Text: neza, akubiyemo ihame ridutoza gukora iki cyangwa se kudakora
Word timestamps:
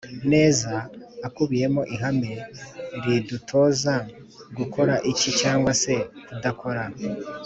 neza, 0.31 0.73
akubiyemo 1.27 1.81
ihame 1.95 2.31
ridutoza 3.03 3.93
gukora 4.57 4.93
iki 5.11 5.29
cyangwa 5.39 5.71
se 5.81 5.93
kudakora 6.27 6.83